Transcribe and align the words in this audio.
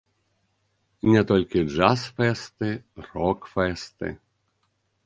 Не 1.11 1.21
толькі 1.31 1.63
джаз-фэсты, 1.75 2.69
рок-фэсты! 3.11 4.07